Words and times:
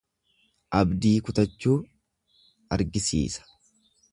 Abdii 0.77 1.19
kutachuu 1.27 1.75
argisiisa. 2.79 3.49